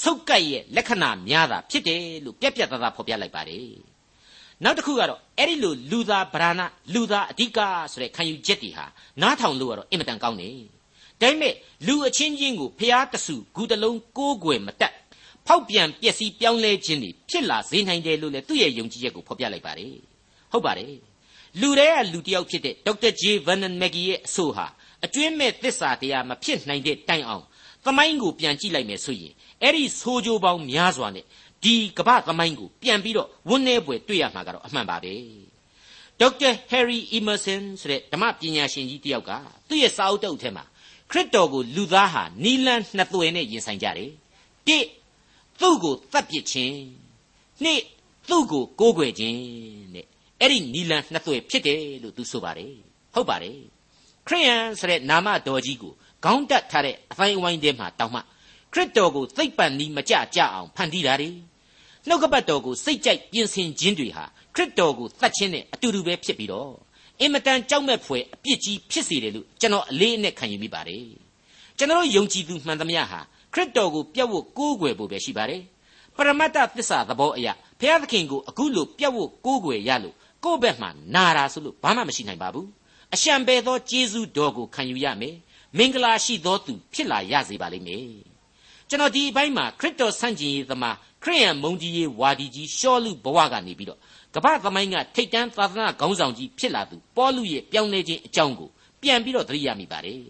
[0.01, 3.67] ဆုတ်ကပ်ရဲ့လက္ခဏာများတာဖြစ်တယ်လို့ပြက်ပြက်သားသားဖော်ပြလိုက်ပါတယ်
[4.63, 6.61] နောက်တစ်ခုကတော့အဲ့ဒီလိုလူသားဗราဏ
[6.93, 7.59] လူသားအဓိက
[7.91, 8.85] ဆိုတဲ့ခံယူချက်တွေဟာ
[9.21, 10.57] နားထောင်လို့ကတော့အင်မတန်ကောင်းတယ်
[11.21, 11.53] ဒါပေမဲ့
[11.87, 14.93] လူအချင်းချင်းကိုဖျားတဆူဂူတလုံးကိုးကွယ်မတတ်
[15.47, 19.95] ဖောက်ပြန်ပျက်စီးပြောင်းလဲခြင်းတွေဖြစ်လာစေနိုင်တယ်လို့လည်းသူ့ရဲ့ယုံကြည်ချက်ကိုဖော်ပြလိုက်ပါတယ်
[20.51, 20.93] ဟုတ်ပါတယ်
[21.61, 24.65] လူတွေကလူတစ်ယောက်ဖြစ်တဲ့ဒေါက်တာဂျေဗန်နန်မက်ဂီရဲ့အဆိုဟာ
[25.05, 27.43] အကျွင်းမဲ့သစ္စာတရားမဖြစ်နိုင်တဲ့တိုင်အောင်
[27.85, 31.25] သမိုင်းကိုပြန်ကြည့်လိုက်မယ်ဆိုရင်အဲ့ဒီဆိုးကြိုးပေါင်းများစွာနဲ့
[31.63, 35.13] ဒီကမ္ဘာသမိုင်းကိုပြန်ပြီးတော့ဝန်းနေပွဲတွေ့ရမှာကတော့အမှန်ပါပဲ
[36.19, 39.31] ဒေါက်တာဟယ်ရီအီမာဆန်ဆိုတဲ့ဓမ္မပညာရှင်ကြီးတယောက်က
[39.67, 40.63] သူ့ရဲ့စာအုပ်တုပ်ထဲမှာ
[41.11, 44.11] ခရစ်တော်ကိုလူသားဟာနီလန်းနှစ်သွယ်နဲ့ရင်ဆိုင်ကြတယ်
[44.67, 44.77] တိ
[45.63, 46.77] သူ့ကိုတတ်ပစ်ခြင်း
[47.63, 47.81] နှစ်
[48.29, 49.39] သူ့ကိုကိုးကွယ်ခြင်း
[49.95, 50.05] တဲ့
[50.39, 52.73] အဲ့ဒီနီလန်းနှစ်သွယ်ဖြစ်တယ်လို့သူဆိုပါတယ်
[53.13, 53.59] ဟုတ်ပါတယ်
[54.27, 55.93] ခရိယန်ဆိုတဲ့နာမတော်ကြီးကို
[56.23, 58.21] ခေါင်းတက်ထားတဲ့အပိုင်းအဝိုင်းထဲမှာတောင်းမှ
[58.73, 61.29] ခရစ်တော်ကိုသိပ်ပန်နီးမကြကြအောင်ဖန်တီးတာ ड़ी
[62.07, 66.71] နှုတ်ကပတ်တော်ကိုစိတ်ကြိုက်ပြင်ဆင်ခြင်းတွေဟာခရစ်တော်ကိုသတ်ခြင်းနဲ့အတူတူပဲဖြစ်ပြီးတော့
[67.19, 71.05] အင်မတန်ကြောက်မဲ့ဖွယ်အပြစ်ကြီးဖြစ်စေတယ်လို့ကျွန်တော်အလေးအနက်ခံယူမိပါတယ်
[71.77, 73.19] ကျွန်တော်ယုံကြည်သူမှန်သမျှဟာ
[73.53, 75.61] ခရစ်တော်ကိုပြတ်ဝတ်ကိုးကွယ်ဖို့ပဲရှိပါတယ်
[76.15, 82.67] ပရမတ္တသစ္စာသဘောအရာဘုရားသခင်ကိုအခုလိုပြတ်ဝတ်ကိုးကွယ်ရလို့ကိုယ့်ဘက်မှာနာတာဆိုလို့ဘာမှမရှိနိုင်ပါဘူး
[83.13, 85.35] အရှံပဲသောကျေးဇူးတော်ကိုခံယူရမယ်
[85.77, 88.07] မင်္ဂလာရှိသောသူဖြစ်လာရစေပါလိမ့်မယ်
[88.89, 93.99] ကျွန်တော်ဒီအပိုင်းမှာခရစ်တော်ဆန့်ကျင်ရေးသမားခရိယန်မုံကြီးရေးဝါဒီကြီးရှောလူဘဝကနေပြီးတော့
[94.35, 98.69] ကမ္ဘာသမိုင်းကထိတ်တန်းသာသနာခေါင်းဆောင်ကြီးဖြစ်လာသူပေါလုရဲ့ပြောင်းလဲခြင်းအကြောင်းကို
[99.01, 100.21] ပြန်ပြီးတော့သတိရမိပါတယ်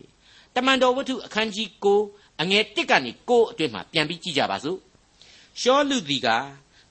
[0.55, 4.77] တမန်တော်ဝတ္ထုအခန်းကြီး9 အငယ်1ကနေ9အတွင်းမှာပြန်ပြီးကြည့်ကြပါစို့
[5.61, 6.29] ရှောလူသည်က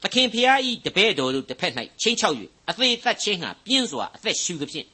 [0.02, 2.37] သခင်ဖျားဤတပည့်တော်တို့တစ်ဖက်၌ချင်းချောက်၍
[2.70, 4.86] အသေးသက်ချင်းဟာပြင်းစွာအသက်ရှူသဖြင့်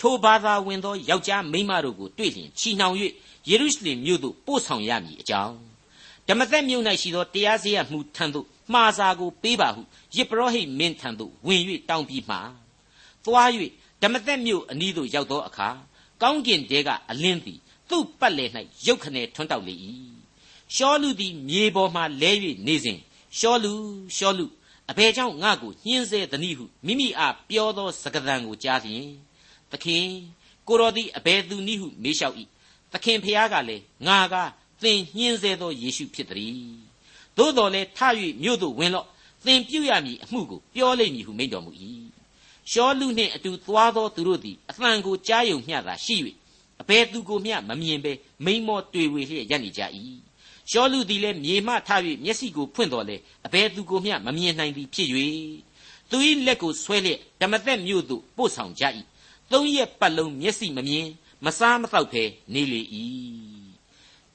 [0.00, 2.94] ထိုဘာသာဝင်သောယောက်ျားမိန်းမတို့ကိုတွေ့လျင်ချီနှောင်၍
[3.48, 5.56] ယေရုရှလင်မြို့သို့ပို့ဆောင်ရမည်အကြောင်း
[6.28, 9.82] ဓမ္မသက်မြို့၌ရှိသောတရားစရမှုထံသို့မှားစာကိုပေးပါဟု
[10.16, 12.36] ယေပရောဟိတ်မင်းထံသို့ဝင်၍တောင်းပြီးမှ
[13.24, 13.48] သွား၍
[14.02, 15.68] ဓမ္မသက်မြို့အနီးသို့ရောက်သောအခါ
[16.22, 18.50] ကောင်းကင်တဲကအလင်းသည် သူ့ပတ်လည်၌
[18.86, 19.74] ရုတ်ခနဲထွန်းတောက်လေ၏
[20.74, 22.30] ရှောလူသည်မြေပေါ်မှလဲ၍
[22.66, 23.00] နေစဉ်
[23.38, 23.72] ရှောလူ
[24.16, 24.46] ရှောလူ
[24.90, 29.08] အဘယ်ကြောင့်ငါ့ကိုညှင်းဆဲသနည်းဟုမိမိအားပြောသောစကားသံကိုကြားလျင်
[29.70, 30.06] သခင်
[30.68, 32.36] ကိုတော်သည်အဘယ်သူနည်းဟုမေးလျှောက်၏
[32.92, 34.34] သခင်ဖျားကလည်းငါက
[34.82, 36.58] သင်ညှင်းဆဲသောယေရှုဖြစ်သည်
[37.36, 37.98] သို့တော်လည်းထ၍
[38.42, 39.06] မြို့သို့ဝင်လော့
[39.44, 41.72] သင်ပြုရမည်အမှုကိုပြောလိမ့်မည်ဟုမိန့်တော်မူ၏
[42.70, 46.16] ရှောလူနှင့်အတူသွားသောသူတို့သည်အသံကိုကြားယုံမျှသာရှိ၍
[46.80, 48.12] အဘယ်သူကိုမျှမမြင်ဘဲ
[48.44, 49.82] မိန်မောတွေ့ဝေလျက်ရပ်နေကြ၏
[50.70, 51.90] ရှောလူသည်လည်းမြေမှထ၍
[52.24, 55.08] မျက်စိကိုဖွင့်တော်လေအဘယ်သူကိုမျှမမြင်နိုင်သည်ဖြစ်၍
[56.10, 58.84] သူ၏လက်ကိုဆွဲလျက်ဓမ္မသက်မြို့သို့ပို့ဆောင်ကြ၏
[59.52, 61.06] သုံးရက်ပတ်လုံးမျက်စိမမြင်
[61.44, 62.22] မစားမသောက်ဖဲ
[62.54, 62.80] နေလေ၏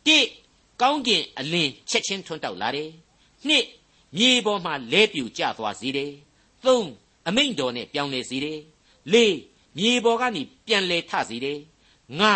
[0.06, 0.18] တိ
[0.82, 2.92] ကောင်းကင်အလင်းချက်ချင်းထွန်းတောက်လာတယ်
[3.48, 3.66] နှစ်
[4.18, 6.12] မြေပေါ်မှာလဲပြူကျသွားစေတယ်
[6.66, 6.88] သုံး
[7.28, 8.60] အမိန့်တော်နဲ့ပြောင်းလဲစေတယ်
[9.14, 9.36] လေး
[9.78, 11.60] မြေပေါ်ကနေပြန်လဲထစေတယ်
[12.20, 12.34] ငါ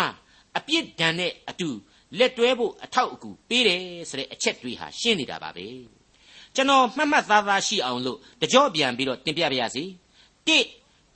[0.58, 1.68] အပြစ်ဒဏ်နဲ့အတူ
[2.18, 5.66] လက်တွဲဖို့အထောက်အကူပေးတယ်ဆိုတဲ့အချက်တွေဟာရှင်းနေတာပါပဲ
[6.54, 9.84] ကျွန်တော်မှတ်မှတ်သားသားရှိအောင်လို့တကြော့ပြန်ပြီးတော့တင်ပြပါရစေ
[10.46, 10.58] တိ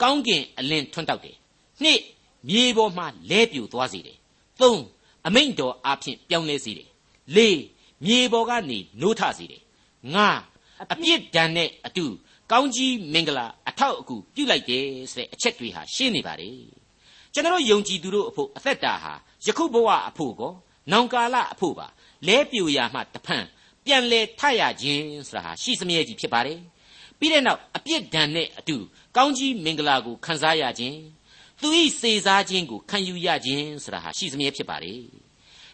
[0.03, 1.37] ကောင်းကင်အလင်းထွန်းတောက်တယ်
[1.83, 2.01] နှစ်
[2.49, 4.17] မြေပေါ်မှာလဲပြိုသွားစေတယ်
[4.61, 4.83] သုံး
[5.27, 6.89] အမိန့်တော်အဖြစ်ပြောင်းလဲစေတယ်
[7.37, 7.61] လေး
[8.05, 9.63] မြေပေါ်ကနေနိုးထစေတယ်
[10.15, 10.29] ငါ
[10.93, 12.05] အပြစ်ဒဏ်နဲ့အတူ
[12.53, 16.80] ကောင်းကြီးမင်္ဂလာအထောက်အကူပြုလိုက်တယ်ဆိုတဲ့အချက်တွေဟာရှင်းနေပါတယ်
[17.35, 19.13] ကျွန်တော်ယုံကြည်သူတို့အဖို့အသက်တာဟာ
[19.47, 20.53] ယခုဘဝအဖို့ကော
[20.93, 21.87] နောင်ကာလအဖို့ပါ
[22.27, 23.45] လဲပြိုရာမှတဖန်
[23.85, 26.59] ပြန်လဲထရခြင်းဆိုတာဟာရှိစမြဲကြီးဖြစ်ပါတယ်
[27.19, 28.77] ပြီးတဲ့နောက်အပြစ်ဒဏ်နဲ့အတူ
[29.17, 30.99] ကောင်းကြီးမင်္ဂလာကိုခံစားရခြင်း
[31.61, 34.95] သူဤစေစားခြင်းကိုခံယူရခြင်းဆိုတာဟာရှိစမြဲဖြစ်ပါလေ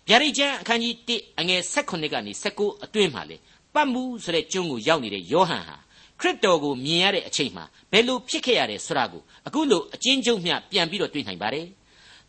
[0.08, 3.36] ဗျာဒိတ်ကျမ်းအခန်းကြီး1အငယ်16ကနေ19အတွင်းမှာလေ
[3.74, 5.76] ပတ်မှုဆိုတဲ့ကျွန်းကိုရောက်နေတဲ့ယောဟန်ဟာ
[6.20, 11.66] ခရစ်တော်ကိုမြင်ရတဲ့အချိန်မှာဘယ်လိုဖြစ်ခဲ့ရတယ်ဆိုတာကိုအခုလိုအချင်းချင်းမျှပြန်ပြီးတော့တွေ့နိုင်ပါတယ်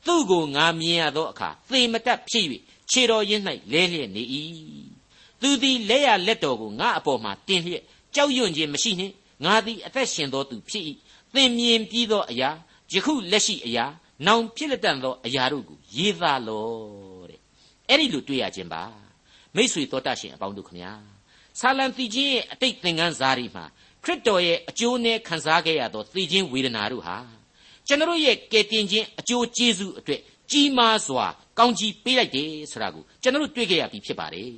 [0.06, 2.46] သူ့ကိုငါမြင်ရသောအခါသေမတတ်ဖြစ်၍
[2.92, 4.24] ခြေတော်ရင်း၌လဲလျက်နေ၏
[5.42, 7.84] သူသည်လက်ရလက်တော်ကိုငါအပေါ်မှာတင်လျက်
[8.16, 9.14] ကြောက်ရွံ့ခြင်းမရှိနှင့်
[9.46, 10.84] ငါသည်အသက်ရှင်သောသူဖြစ်၏
[11.34, 12.50] သင်မြင်ပြီးသောအရာ
[12.92, 13.86] ယခုလက်ရှိအရာ
[14.26, 16.68] နောင်ဖြစ်လက်တန်သောအရာတို့ကိုရေးသားလော
[17.30, 17.40] တဲ့
[17.90, 18.84] အဲ့ဒီလိုတွေ့ရခြင်းပါ
[19.56, 20.92] မိษွေတော်တတ်ရှင်အပေါင်းတို့ခမညာ
[21.60, 23.77] ဆာလံတီချင်းရဲ့အတိတ်သင်ခန်းစာတွေမှာခ
[24.08, 27.18] ရစ်တော်ရဲ့အကျိုးနဲ့ခံစားခဲ့ရသောသိချင်းဝေဒနာတို့ဟာ
[27.88, 31.26] ကျွန်တော်ရဲ့ကယ်တင်ခြင်းအကျိုးကျေးဇူးအတွက်ကြီးမားစွာ
[31.60, 34.52] ကောင်းကြီးပေးလိုက်တယ်ဆိုတာကိုကျွန်တော်တို့တွေ့ကြရပြီဖြစ်ပါတယ်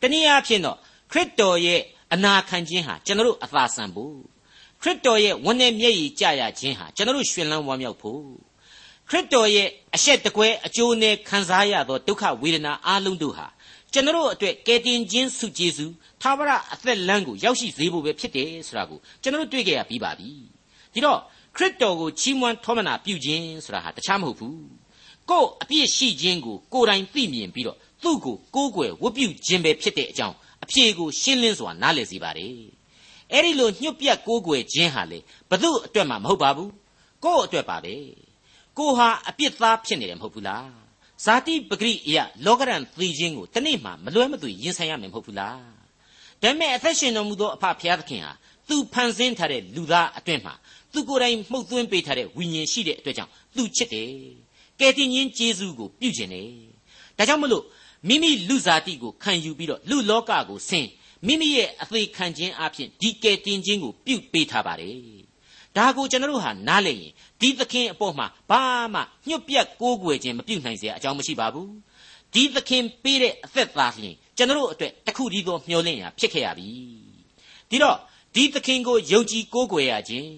[0.00, 0.76] တနည်းအားဖြင့်တော့
[1.12, 1.80] ခရစ်တော်ရဲ့
[2.12, 4.14] အနာခံခြင်းဟာကျွန်တော်တို့အသာဆန်ဖို့
[4.82, 8.22] ခရစ်တော်ရဲ့ဝန်းနဲ့မျက်ရည်ကျရခြင်းဟာကျွန်တော်တို့ရှင်လန်းဝမ်းမြောက်ဖို့
[9.08, 13.46] ခရစ်တော်ရဲ့အဆက်တကွဲအကျိုးနဲ့ခံစားရသောဒုက္ခဝေဒနာအလုံးတို့ဟာ
[13.92, 20.30] ကျွန်တော်တို့အတွက်ကယ်တင်ခြင်းစုကျေးဇူးသာဝရအသက်လမ်းကိုရောက်ရှိစေဖို့ပဲဖြစ်တယ်ဆိုတာကိုကျွန်တော်တို့တွေ့ကြရပြီးပါပြီ
[20.92, 21.18] ဒီတော့
[21.56, 24.60] ခရစ်တော်ကိုချီးမွမ်းထောမနာပြုခြင်းဆိုတာဟာတခြားမဟုတ်ဘူး
[25.30, 32.56] ကို့အပြစ်ရှိခြင်းကိုကိုယ်တိုင်သိမြင်ပြီးတော့သူ့ကိုကိုးကွယ်ဝတ်ပြုခြင်းပဲဖြစ်တဲ့အကြောင်းအဖြေကိုရှင်းလင်းစွာနားလည်စေပါတယ်
[33.32, 35.18] အဲ့ဒီလိုညှို့ပြတ်ကိုးကွယ်ခြင်းဟာလေ
[35.50, 36.72] ဘသူအတွက်မှမဟုတ်ပါဘူး
[37.24, 37.94] ကို့အတွက်ပါပဲ
[38.78, 40.68] ကိုဟာအပြစ်သားဖြစ်နေတယ်မဟုတ်ဘူးလား
[41.24, 45.60] ဇာတိပဂရိအယလောကရန်သိခြင်းကိုတနေ့မှမလွဲမသွေရင်ဆိုင်ရမယ်မဟုတ်ဘူးလား
[46.42, 48.32] ဒါပေမဲ့အသက်ရှင်တော်မူသောအဖဖျားသခင်ဟာ
[48.68, 50.54] သူဖန်ဆင်းထားတဲ့လူသားအတွင်းမှာ
[50.92, 54.10] သူကိုယ်တိုင်မှုတ်သွင်းပေးထားတဲ့ဝိညာဉ်ရှိတဲ့အတွက်ကြောင့်သူချစ်တယ်
[54.80, 56.48] ကယ်တင်ရှင်ယေရှုကိုပြုကျင်တယ်
[57.18, 57.64] ဒါကြောင့်မလို့
[58.08, 60.88] မိမိလူစားတိကိုခံယူပြီးတော့လူလောကကိုဆင်း
[61.26, 64.96] မိမိရဲ့အသေးခံခြင်းအပြင်ဒီကယ်တင်ခြင်းကိုပြုပေးထားပါတယ်
[65.76, 68.62] ဒါကိုကျွန်တော်တို့ဟာနားလည်ရင်ဒီသခင်အပေါ်မှာဘာ
[68.94, 71.70] မှညှုတ်ပြက်ကိုးကွယ်ခြင်းမပြုနိုင်စရာအကြောင်းမရှိပါဘူး
[72.34, 76.68] ဒီသခင်ပေးတဲ့အသက်သာလျှင်ကျွန်တော်တို့အတွက်တခုတည်းသောမျှော်လင့်ရာဖြစ်ခဲ့ရပြီ
[77.70, 77.96] ဒီတော့
[78.34, 80.30] ဒီသခင်ကိုယုံကြည်ကိုးကွယ်ရခြင်း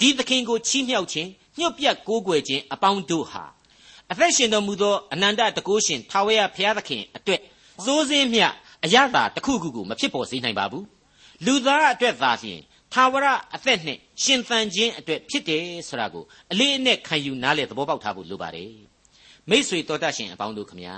[0.00, 3.44] ဒီသခင်ကိုချီးမြှောက်ခြင်းညှုတ်ပြက်ကိုးကွယ်ခြင်းအပေါင်းတို့ဟာ
[4.10, 7.40] အသက်ရှင်တော်မူသောအနန္တတကုရှင်ထာဝရဘုရားသခင်အတွက်
[7.84, 8.40] စိုးစင်းမြ
[8.84, 10.86] အရသာတစ်ခုခုကိုမဖြစ်ပေါ်စေနိုင်ပါဘူး
[11.44, 12.60] လူသားအတွက်သာလျှင်
[12.92, 18.72] ထာဝရအသက်နဲ့ရှင်သန်ခြင်းအတွက်ဖြစ်တယ်ဆိုတာကိုအလေးအနက်ခံယူနားလည်သဘောပေါက်ထားဖို့လိုပါတယ်
[19.50, 20.96] မိษွေတော်တတ်ရှင်အပေါင်းတို့ခမညာ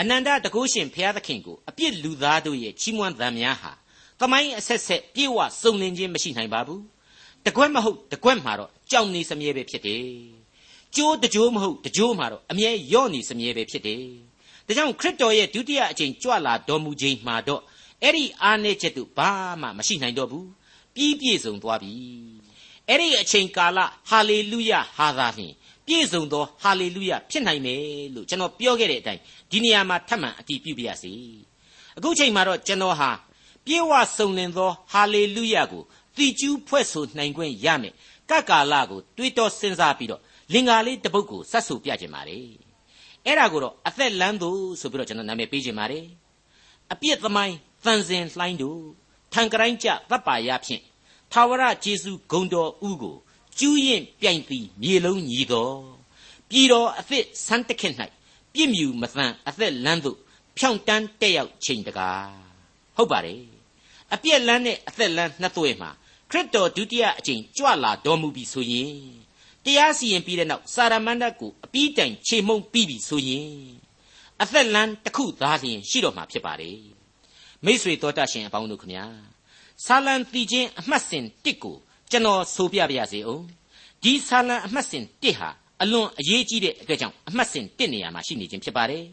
[0.00, 3.72] အနန္တတကုရှင်ဘုရားသခင်ကိုအပြစ်လူသားတို့ရဲ့ချီးမွမ်းသံများဟာ
[4.20, 6.82] သမိုင်းအဆက်ဆက်ပြေဝစုံလင်ခြင်းမရှိနိုင်ပါဘူး
[7.46, 10.04] တကွက်မဟုတ်တကွက်မှာတော့ကြောင်နေစမြဲပဲဖြစ်တယ်
[10.96, 14.02] ကျိုးတကြိုးမဟုတ်တကြိုးမှာတော့အမြဲယော့နေစမြဲပဲဖြစ်တယ်
[14.66, 17.62] ဒါကြောင့်ခရစ်တော်ရဲ့ဒုတိယအကြိမ်ကြွလာတော်မူခြင်းမှာတော့
[18.02, 20.46] အဲ့ဒီအားနည်းချက်တို့ဘာမှမရှိနိုင်တော့ဘူး
[20.96, 21.92] ပြီးပြည့်စုံသွားပြီ
[22.88, 23.78] အဲ့ဒီအချိန်ကာလ
[24.08, 25.54] ဟာလေလုယဟာသာဖြင့်
[25.86, 27.80] ပြည့်စုံသောဟာလေလုယဖြစ်နိုင်မယ်
[28.14, 31.12] လို့ကျွန်တော်ပြောခဲ့တဲ့အတိုင်းဒီနေရာမှာထပ်မံအတည်ပြုပြရစီ
[31.96, 33.10] အခုချိန်မှာတော့ကျွန်တော်ဟာ
[33.66, 35.82] ပြေဝစုံလင်သောဟာလေလုယကို
[36.16, 37.94] သီကျူးဖွဲ့ဆိုနိုင်ခွင့်ရမယ်
[38.30, 42.46] ကကာလကိုတွေးတောစဉ်းစားပြီးတော့လင်္ကာလေးတစ်ပုဒ်ကိုစတ်ဆူပြခြင်းပါတယ်
[43.26, 46.06] အဲ့ဒါကိုတော့အသက်လန်းသူဆိုပြီးတော့ကျွန်တော်နာမည်ပေးခြင်းပါတယ်
[46.92, 48.80] အပြစ်သမိုင်းတန်စင်လှိုင်းတို့
[49.38, 50.82] ထံကရိုင်းကြတပ်ပါရဖြင့်
[51.32, 53.16] ထာဝရဂျေစုဂုံတော်ဥကို
[53.58, 55.76] ကျူးရင်ပြိုင်ပြီးမြေလုံးညီတော်
[56.50, 57.94] ပြည်တော်အသစ်ဆန်းတခက်၌
[58.52, 60.18] ပြည့်မြူမသန်အသက်လန်းသို့
[60.58, 62.30] ဖြောင့်တန်းတက်ရောက်ချိန်တကား
[62.96, 63.42] ဟုတ်ပါတယ်
[64.14, 65.90] အပြက်လန်းနဲ့အသက်လန်းနှစ်သွဲမှာ
[66.30, 68.94] ခရစ်တော်ဒုတိယအကြိမ်ကြွလာတော်မူပြီဆိုရင်
[69.64, 73.50] တရားစီရင်ပြီးတဲ့နောက်စာရမဏတ်ကိုအပြီးတိုင်ခြေမှုံပြီးပြီဆိုရင်
[74.42, 76.95] အသက်လန်းတစ်ခုသားလျင်ရှိတော်မှာဖြစ်ပါတယ်
[77.66, 79.04] မိษွေတော်တတ်ရှင်အပေါင်းတို့ခမညာ
[79.84, 81.76] ဆာလံတီချင်းအမှတ်စဉ်တစ်ကို
[82.10, 83.44] ကျွန်တော်ဆိုပြပါရစေအောင်
[84.02, 85.48] ဒီဆာလံအမှတ်စဉ်တစ်ဟာ
[85.82, 89.04] အလွန်အရေးကြီးတဲ့အတွက်ကြောင့်အမှတ်စဉ်တစ်နေရာမှာရှိနေခြင်းဖြစ်ပါတယ်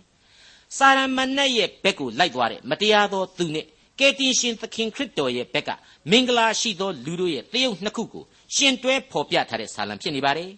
[0.78, 3.66] စာရမဏတ်ရဲ့ဘက်ကိုလိုက်သွားတဲ့မတရားသောသူနဲ့
[4.00, 5.70] ကယ်တင်ရှင်သခင်ခရစ်တော်ရဲ့ဘက်က
[6.12, 8.24] မင်္ဂလာရှိသောလူတို့ရဲ့တယုတ်နှစ်ခုကို
[8.56, 10.50] ရှင်တွဲဖော်ပြထားတဲ့ဆာလံဖြစ်နေပါတယ်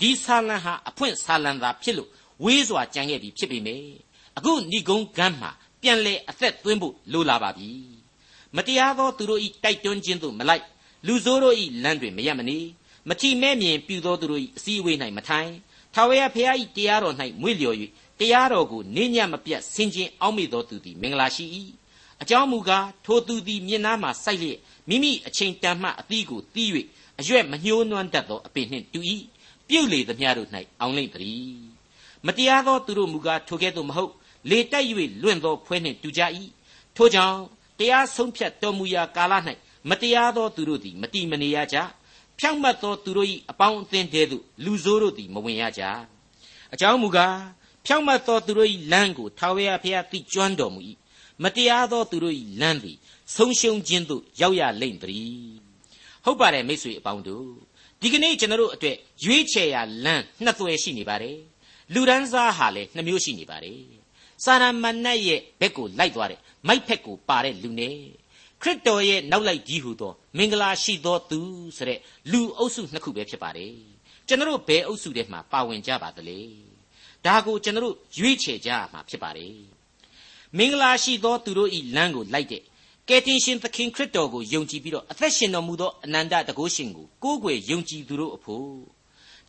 [0.00, 2.10] ဒီဆာလံဟာအဖွင့်ဆာလံသာဖြစ်လို့
[2.44, 3.86] ဝေးစွာကြံခဲ့ပြီးဖြစ်ပေမယ့်
[4.36, 5.50] အခုဏိဂုံးကမ်းမှာ
[5.86, 7.70] ပြန်လေအသက်သွင်းဖို့လိုလာပါပြီ
[8.56, 10.64] မတရားသောသူတို့ဤတိုက်တွန်းခြင်းသို့မလိုက်
[11.06, 12.58] လူဆိုးတို့ဤလမ်းတွင်မရမနေ
[13.08, 15.52] မထီမဲ့မြင်ပြုသောသူတို့ဤအစည်းအဝေး၌မထိုင်
[15.94, 17.76] ထာဝရဘုရားဤတရားတော်၌မွေ့လျော်၍
[18.20, 21.44] တရားတော်ကိုနေညံ့မပြတ်ဆင်ခြင်အောက်မေ့သောသူသည်မင်္ဂလာရှိ၏
[22.22, 26.70] အကြောင်းမူကားထိုသူသည်မျက်နှာမှစိုက်လျက်မိမိအချိန်တန်မှအသီးကိုတီး၍
[27.20, 29.00] အရွက်မညှိုးနွမ်းတတ်သောအပင်နှင့်တူ၏
[29.68, 30.48] ပြုတ်လေသမျှတို့၌
[30.80, 31.76] အောင်လိမ့်တည်း
[32.26, 34.12] မတရားသောသူတို့မူကားထိုကဲ့သို့မဟုတ်
[34.50, 34.86] လေတိုက်၍
[35.22, 36.22] လွင့်သောဖွဲနှင့်တူကြ၏
[36.96, 37.38] ထိုကြောင့်
[37.78, 39.34] တရားဆုံးဖြတ်တော်မူရာကာလ၌
[39.90, 41.76] မတရားသောသူတို့သည်မတိမနေရကြ
[42.38, 45.82] ဖြောင့်မတ်သောသူတို့၏အပေါင်းအသင်းတည်းသို့လူဆိုးတို့သည်မဝင်ရကြ
[46.72, 47.36] အကြောင်းမူကား
[47.86, 50.80] ဖြောင့်မတ်သောသူတို့၏လမ်းကိုထာဝရဘုရားသိကျွမ်းတော်မူ၏
[51.42, 52.96] မတရားသောသူတို့၏လမ်းသည်
[53.34, 55.56] ဆုံးရှုံးခြင်းသို့ရောက်ရလိမ့်တည်း
[56.24, 57.48] ဟုတ်ပါတယ်မိတ်ဆွေအပေါင်းတို့
[58.00, 61.38] ဒီကနေ့ကျွန်တော်တို့အတွက်ရွေးချယ်ရာလမ်းနှစ်သွယ်ရှိနေပါတယ်
[61.94, 63.95] လူဒန်းစားဟာလည်းနှစ်မျိုးရှိနေပါတယ်
[64.44, 67.96] စာရမဏတ်ရဲ့ဘက်ကိုလိုက်သွားတဲ့မိုက်ဖက်ကိုပါတဲ့လူနဲ့
[68.62, 71.38] ခရစ်တော်ရဲ့နောက်လိုက်ကြီးဟူသောမင်္ဂလာရှိသောသူ
[71.76, 71.98] ဆိုတဲ့
[72.30, 73.74] လူအုပ်စုနှစ်ခုပဲဖြစ်ပါတယ်
[74.26, 76.38] ကျွန်တော်တို့ဘယ်အုပ်စုထဲမှာပါဝင်ကြပါသလဲ
[77.26, 79.54] ဒါကိုကျွန်တော်တို့ရွေးချယ်ကြရမှာဖြစ်ပါတယ်
[80.56, 82.62] မင်္ဂလာရှိသောသူတို့ဤလမ်းကိုလိုက်တဲ့
[83.08, 88.70] ကယ်တင်ရှင်သခင်ခရစ်တော်ကိုယုံကြည်ပြီးတော့အသက်ရှင်တော်မူသောအနန္တတကုရှင်ကိုကိုးကွယ်ယုံကြည်သူတို့အဖို့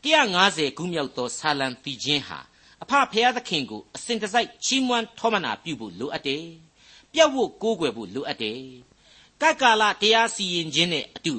[0.04, 2.40] 150ခုမြောက်သောဆာလံတီချင်းဟာ
[2.84, 6.46] အဖဖရာသခင်ကိုအစဉ်တစိုက်ချီးမွမ်းထောမနာပြုဖို့လိုအပ်တယ်။
[7.12, 8.62] ပြတ်ဖို့ကိုးကွယ်ဖို့လိုအပ်တယ်။
[9.42, 11.36] ကတ်ကာလတရားစီရင်ခြင်းနဲ့အတူ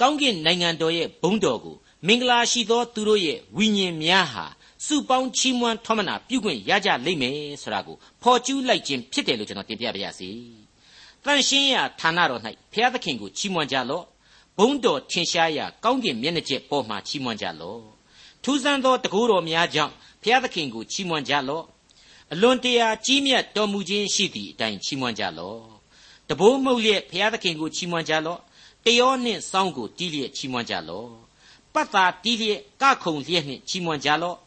[0.00, 4.44] ကောင်းကင်နိုင်ငံတော်ရဲ့ဘုန်းတော်ကိုမင်္ဂလာရှိသောသူတို့ရဲ့ဝိညာဉ်များဟာ
[4.86, 10.30] စုပေါင်းချီးမွမ်းထောမနာပြုခွင့်ရကြလိမ့်မယ်ဆိုတာကိုဖော်ကျူးလိုက်ခြင်းဖြစ်တယ်လို့ကျွန်တော်တင်ပြပါရစေ။
[11.24, 12.40] တန်ရှင်းရာဌာနတော်၌
[12.72, 14.04] ဘုရားသခင်ကိုချီးမွမ်းကြလော့။
[14.58, 17.82] ဘုန်းတော်ထင်ရှားရာကောင်းကင်မျက်နှာကျက်ပေါ်မှာချီးမွမ်းကြလော့။
[18.42, 21.64] ထူးဆန်းသောတကူတော်များကြောင့် ဘုရားသခင်ကိုချီးမွမ်းကြလော့။
[22.32, 25.60] အလွန်တရာကြီးမြတ်တော်မူခြင်းရှိသည့်အတိုင်းချီးမွမ်းကြလော့။
[26.28, 28.40] တဘိုးမှုတ်လျက်ဘုရားသခင်ကိုချီးမွမ်းကြလော့။
[28.84, 31.08] တယောနှင့်စောင်းကိုတီးလျက်ချီးမွမ်းကြလော့။
[31.74, 34.38] ပတ်သာတီးလျက်ကခုံလျက်နှင့်ချီးမွမ်းကြလော့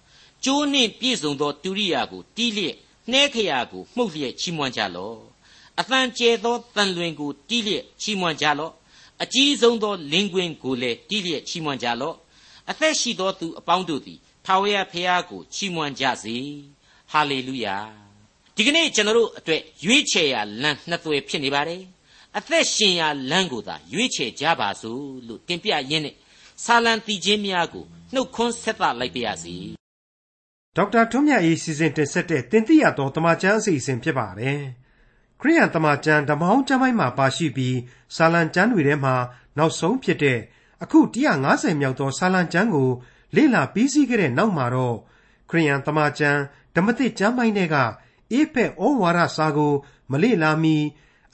[0.46, 2.76] ကျိုးနှင့်ပြည့်စုံသောတူရိယာကိုတီးလျက်
[3.12, 5.18] နှဲခရာကိုမှုတ်လျက်ချီးမွမ်းကြလော့
[5.80, 8.74] အတန်ကျဲသောတန်လွင်ကိုတီးလျက်ချီးမွမ်းကြလော့
[9.24, 12.16] အကြီးဆုံးသောလင်းကွင်းကိုလည်းတီးလျက်ချီးမွမ်းကြလော့
[12.70, 16.38] အသက်ရှိသောသူအပေါင်းတို့သည် ထာဝရဘုရားကိုချီးမွမ်းကြစေ
[17.12, 17.78] ဟာလေလုယာ
[18.56, 21.82] ဒီကနေ့ကျွန်တော်တို့အတွက်ရွေးချယ်ရာလမ်းနှစ်သွယ်ဖြစ်နေပါတယ်
[22.38, 26.16] အသက်ရှင်ရာလမ်းကိုသာရွေးချယ်ကြပါစို့လို့တင်ပြရင်းနဲ့
[26.64, 29.56] ဆာလံတီချင်းများကိုနှုတ်ခွန်းဆက်သလိုက်ပါရစေ
[30.76, 34.62] ဒေါက်တာထွန်းမြတ်အေးစီစဉ်တင်ဆက်တဲ့တင်ပြရသောတမချန်းအစီအစဉ်ဖြစ်ပါတယ်။
[35.42, 37.78] ခရိယန်တမချန်းဓမ္မဟောင်းကျမ်းပိုင်းမှာပါရှိပြီး
[38.16, 39.16] စာလံကျမ်းတွေထဲမှာ
[39.58, 40.40] နောက်ဆုံးဖြစ်တဲ့
[40.84, 41.00] အခု
[41.42, 42.90] 150မြောက်သောစာလံကျမ်းကို
[43.36, 44.98] လေ့လာပြီးစီးခဲ့တဲ့နောက်မှာတော့
[45.50, 46.40] ခရိယန်တမချန်း
[46.76, 47.76] ဓမ္မသစ်ကျမ်းပိုင်းတွေက
[48.32, 49.74] အေးဖက်ဩဝါဒစာကို
[50.12, 50.78] မလေ့လာမီ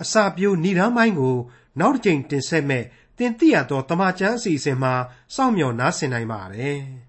[0.01, 1.37] အစာပြိုဏိဒမ်းပိုင်းကို
[1.79, 2.83] နောက်တစ်ကြိမ်တင်ဆက်မဲ့
[3.17, 4.93] တင်ပြရသောတမချန်းအစီအစဉ်မှာ
[5.35, 6.81] စောင့်မျှော်နားဆင်နိုင်ပါတယ်။